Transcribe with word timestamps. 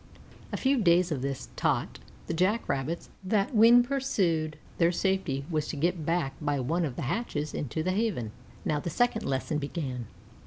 A 0.51 0.57
few 0.57 0.79
days 0.81 1.11
of 1.11 1.21
this 1.21 1.49
taught 1.55 1.99
the 2.25 2.33
Jack 2.33 2.67
rabbits 2.67 3.09
that 3.23 3.53
when 3.53 3.83
pursued 3.83 4.57
their 4.79 4.91
safety 4.91 5.45
was 5.47 5.67
to 5.67 5.75
get 5.75 6.07
back 6.07 6.33
by 6.41 6.59
one 6.59 6.85
of 6.85 6.95
the 6.95 7.03
hatches 7.03 7.53
into 7.53 7.83
the 7.83 7.91
Haven. 7.91 8.31
Now 8.65 8.79
the 8.79 8.89
second 8.89 9.23
lesson 9.25 9.59
began. 9.59 10.07